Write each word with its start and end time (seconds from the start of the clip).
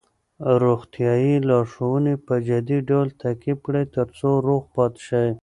روغتیايي 0.63 1.35
لارښوونې 1.47 2.15
په 2.25 2.33
جدي 2.47 2.79
ډول 2.89 3.07
تعقیب 3.21 3.57
کړئ 3.65 3.85
ترڅو 3.95 4.29
روغ 4.47 4.63
پاتې 4.75 5.01
شئ. 5.07 5.29